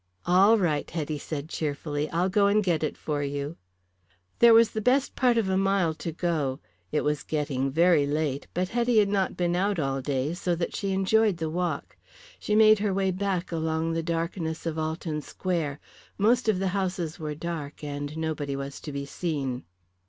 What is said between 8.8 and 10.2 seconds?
had not been out all